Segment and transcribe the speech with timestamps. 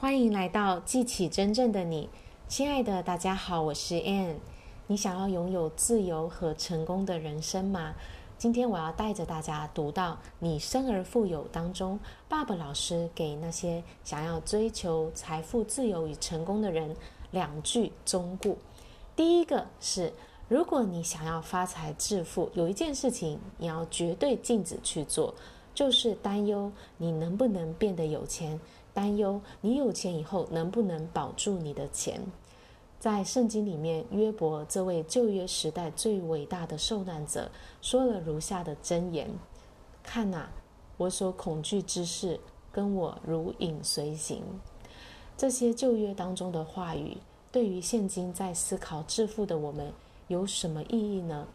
[0.00, 2.08] 欢迎来到记起真正的你，
[2.48, 4.36] 亲爱的大家好，我是 Ann。
[4.86, 7.94] 你想要拥有自由和成功的人生吗？
[8.38, 12.00] 今天我要带着大家读到《你生而富有》当中
[12.30, 16.96] 爸爸老师给那些想要追求财富自由与成功的人
[17.30, 18.56] 两句忠告。
[19.14, 20.14] 第一个是，
[20.48, 25.34] 如果你想要发财致富，有一件事情你要绝对禁止去做，
[25.74, 28.58] 就是担忧你能不能变得有钱。
[28.92, 32.20] 担忧你有钱以后能不能保住你的钱？
[32.98, 37.50] 在圣经里面，约伯这位旧约时代最伟大的受难者
[37.80, 39.26] 说了如下的箴言
[40.04, 40.50] ：“看哪，
[40.98, 42.38] 我所恐惧之事
[42.70, 44.42] 跟我如影随形。”
[45.34, 47.16] 这些旧约当中的话语，
[47.50, 49.90] 对于现今在思考致富的我们
[50.28, 51.48] 有什么意义呢？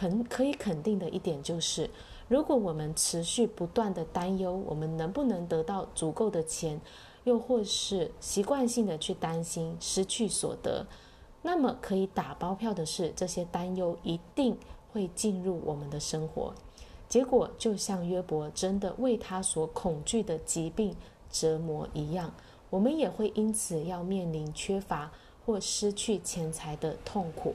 [0.00, 1.90] 肯可以肯定的一点就是。
[2.26, 6.80] 如果我们持续不断的担忧我们能不能得到足够的钱，
[7.24, 10.86] 又或是习惯性的去担心失去所得，
[11.42, 14.56] 那么可以打包票的是，这些担忧一定
[14.90, 16.54] 会进入我们的生活，
[17.06, 20.96] 结果就像约伯真的为他所恐惧的疾病
[21.30, 22.32] 折磨一样，
[22.70, 25.12] 我们也会因此要面临缺乏
[25.44, 27.54] 或失去钱财的痛苦。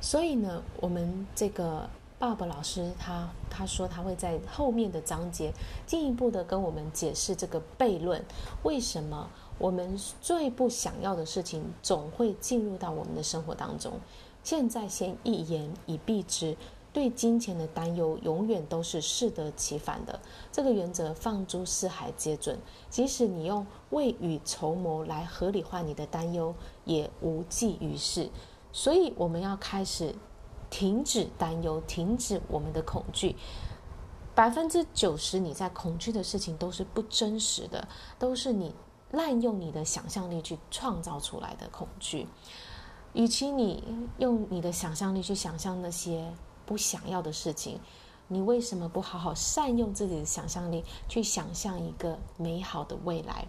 [0.00, 1.88] 所以呢，我们这个。
[2.20, 5.50] Bob 老师他他说他会在后面的章节
[5.86, 8.22] 进一步的跟我们解释这个悖论，
[8.62, 13.94] 为什么我们最不想要的事情总会进入到我们的生活当中。
[14.44, 16.54] 现在先一言以蔽之，
[16.92, 20.20] 对金钱的担忧永远都是适得其反的。
[20.52, 22.58] 这个原则放诸四海皆准，
[22.90, 28.28] 即使你用未雨绸缪来合理化你的担忧，也无济于事。
[28.72, 30.14] 所以我们要开始。
[30.72, 33.34] 停止担忧，停止我们的恐惧。
[34.36, 37.88] 百分之九十你在恐惧的事情都是不真实的，
[38.20, 38.72] 都是你
[39.10, 42.28] 滥用你的想象力去创造出来的恐惧。
[43.14, 43.82] 与其你
[44.18, 46.32] 用你的想象力去想象那些
[46.64, 47.80] 不想要的事情，
[48.28, 53.48] 你为什么不好好善用自己的想象力去想象一个美好的未来？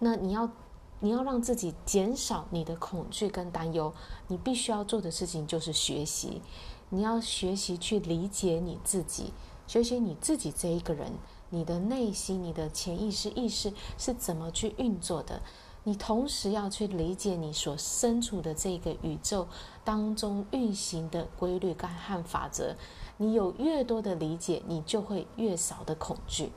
[0.00, 0.50] 那你要。
[1.00, 3.92] 你要让自己减少你的恐惧跟担忧，
[4.28, 6.42] 你必须要做的事情就是学习。
[6.90, 9.32] 你要学习去理解你自己，
[9.66, 11.12] 学习你自己这一个人，
[11.48, 15.40] 你的内心、你的潜意识、意识是怎么去运作的。
[15.84, 19.48] 你同时要去理解你所身处的这个宇宙
[19.82, 22.76] 当中运行的规律跟和法则。
[23.16, 26.52] 你有越多的理解，你就会越少的恐惧。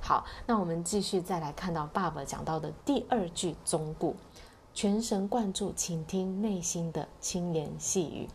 [0.00, 4.14] 好，那我们继续再来看到爸爸讲到的第二句忠告：
[4.72, 8.28] 全神贯注，倾听内心的轻言细语。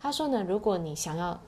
[0.00, 1.40] 他说呢，如果你想要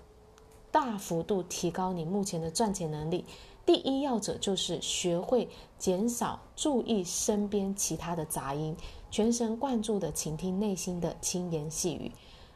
[0.71, 3.25] 大幅度提高你目前的赚钱能力，
[3.67, 5.49] 第一要者就是学会
[5.79, 8.77] 减少注意身边其他的杂音，
[9.11, 12.13] 全神贯注的倾听内心的轻言细语。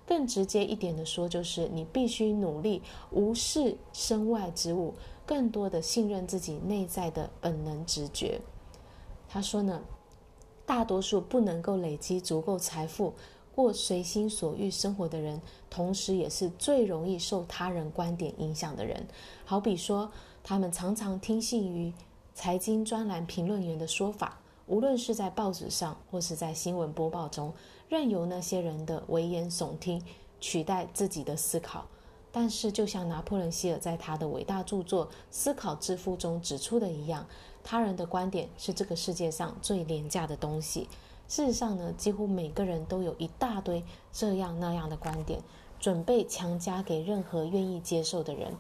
[0.09, 4.95] 更直接一点的说，就是你必须努力无视身外之物。
[5.27, 8.41] 更多的信任自己内在的本能直觉。
[9.29, 9.83] 他说呢，
[10.65, 13.13] 大多数不能够累积足够财富、
[13.55, 19.07] 过随心所欲生活的人，同时也是最容易受他人观点影响的人。
[19.45, 20.11] 好比说，
[20.43, 21.93] 他们常常听信于
[22.33, 27.53] 财经专栏评论员的说法，无论是在报纸上或是在新闻播报中，
[27.89, 30.03] 任由那些人的危言耸听
[30.41, 31.87] 取代自己的思考。
[32.31, 37.27] 但是，就像拿破仑希尔在他的伟大著作《思考致富》中指出的一样，
[37.65, 40.87] 他人的观点是这个世界上最廉价的东西。
[41.27, 45.41] 事实上呢，几乎每个人都有一大堆这样那样的观点，
[45.81, 48.55] 准备强加给任何愿意接受的人。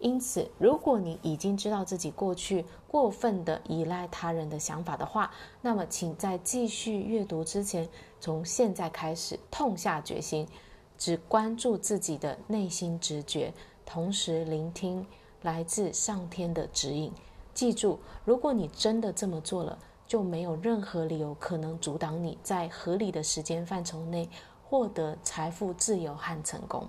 [0.00, 5.30] 因此，如果你已经知道自己过去过分的依赖他人的想法的话，
[5.60, 7.88] 那么请在继续阅读之前，
[8.18, 10.48] 从现在开始痛下决心。
[10.96, 13.54] 只关注自己的内心直觉，
[13.86, 15.06] 同时聆听
[15.40, 17.10] 来自上天的指引。
[17.54, 24.28] 记住，如果你真的这么做了，就没有任何理由可能阻挡你在合理的时间范畴内
[24.62, 26.86] 获得财富自由和成功。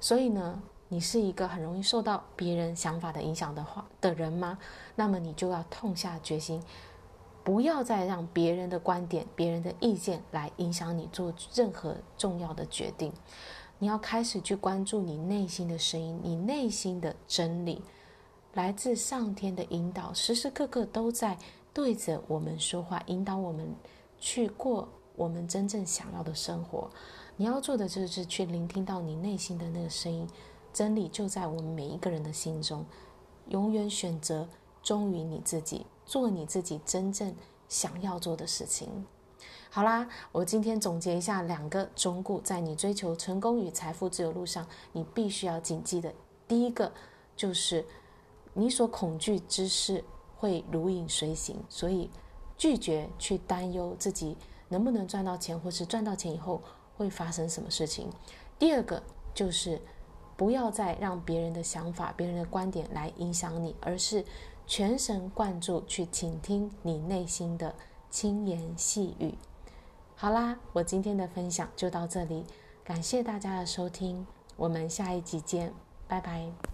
[0.00, 0.60] 所以呢，
[0.94, 4.56] 你是一个很容易受到别人想法的影响的话的人吗？
[4.94, 6.62] 那么你就要痛下决心。
[7.42, 13.12] 不要再让别人的观点、别人的意见来影响你做任何重要的决定。
[13.80, 17.82] 你要开始去关注你内心的声音，你内心的真理，
[18.52, 21.36] 来自上天的引导，时时刻刻都在
[21.72, 23.74] 对着我们说话，引导我们
[24.20, 26.88] 去过我们真正想要的生活。
[27.36, 30.28] 你要做的就是去聆听到你内心的那个声音，
[30.74, 32.84] 真理就在我们每一个人的心中。
[33.48, 34.46] 永远选择
[34.82, 35.86] 忠于你自己。
[36.06, 37.34] 做你自己真正
[37.66, 39.06] 想要做的事情。
[39.70, 46.12] 好啦，我今天总结一下两个忠告，在你追求成功与财富自由路上，你必须要谨记的。
[46.46, 46.92] 第一个
[47.34, 47.86] 就是，
[48.52, 50.04] 你所恐惧之事
[50.36, 52.10] 会如影随形，所以
[52.58, 54.36] 拒绝去担忧自己
[54.68, 56.60] 能不能赚到钱，或是赚到钱以后
[56.98, 58.10] 会发生什么事情。
[58.58, 59.02] 第二个
[59.34, 59.80] 就是，
[60.36, 64.24] 不要再让别人的想法、别人的观点来影响你，而是
[64.66, 67.74] 全神贯注去倾听你内心的
[68.10, 69.34] 轻言细语。
[70.16, 72.44] 好啦，我今天的分享就到这里，
[72.84, 74.26] 感谢大家的收听，
[74.56, 75.72] 我们下一集见，
[76.08, 76.73] 拜拜。